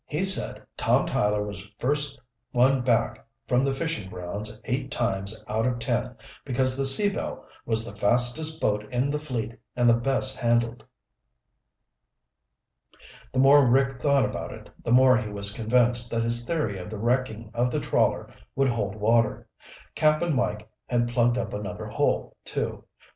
"He 0.07 0.23
said 0.23 0.65
Tom 0.77 1.05
Tyler 1.05 1.43
was 1.45 1.63
first 1.77 2.19
one 2.49 2.81
back 2.81 3.23
from 3.47 3.61
the 3.61 3.71
fishing 3.71 4.09
grounds 4.09 4.59
eight 4.65 4.89
times 4.89 5.43
out 5.47 5.67
of 5.67 5.77
ten 5.77 6.15
because 6.43 6.75
the 6.75 6.87
Sea 6.87 7.11
Belle 7.13 7.45
was 7.67 7.85
the 7.85 7.95
fastest 7.95 8.59
boat 8.59 8.83
in 8.91 9.11
the 9.11 9.19
fleet 9.19 9.55
and 9.75 9.87
the 9.87 9.93
best 9.95 10.39
handled." 10.39 10.83
The 13.31 13.37
more 13.39 13.67
Rick 13.69 14.01
thought 14.01 14.25
about 14.25 14.51
it, 14.51 14.71
the 14.83 14.91
more 14.91 15.19
he 15.21 15.29
was 15.29 15.53
convinced 15.53 16.09
that 16.09 16.23
his 16.23 16.47
theory 16.47 16.79
of 16.79 16.89
the 16.89 16.97
wrecking 16.97 17.51
of 17.53 17.69
the 17.69 17.79
trawler 17.79 18.33
would 18.55 18.69
hold 18.73 18.95
water. 18.95 19.47
Cap'n 19.93 20.35
Mike 20.35 20.67
had 20.87 21.09
plugged 21.09 21.37
up 21.37 21.53
another 21.53 21.85
hole, 21.85 22.35
too. 22.43 22.85